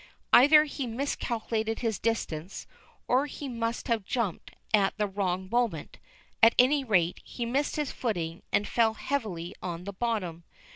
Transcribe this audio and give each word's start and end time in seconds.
Either 0.33 0.63
he 0.63 0.87
miscalculated 0.87 1.81
his 1.81 1.99
distance, 1.99 2.65
or 3.07 3.27
he 3.27 3.47
must 3.47 3.87
have 3.87 4.03
jumped 4.03 4.55
at 4.73 4.97
the 4.97 5.05
wrong 5.05 5.47
moment; 5.51 5.99
at 6.41 6.55
any 6.57 6.83
rate, 6.83 7.21
he 7.23 7.45
missed 7.45 7.75
his 7.75 7.91
footing, 7.91 8.41
and 8.51 8.67
fell 8.67 8.95
heavily 8.95 9.53
on 9.61 9.81
to 9.81 9.85
the 9.85 9.93
bottom. 9.93 10.43